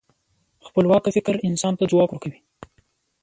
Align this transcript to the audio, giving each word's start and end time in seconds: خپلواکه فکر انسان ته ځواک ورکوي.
خپلواکه 0.67 1.09
فکر 1.15 1.35
انسان 1.49 1.73
ته 1.79 1.83
ځواک 1.91 2.09
ورکوي. 2.11 2.39